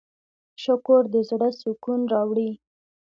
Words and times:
شکر 0.63 1.01
د 1.13 1.15
زړۀ 1.29 1.49
سکون 1.61 2.01
راوړي. 2.13 2.51